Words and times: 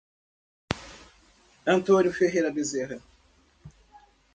Antônio 1.63 2.11
Ferreira 2.11 2.51
Bezerra 2.51 2.99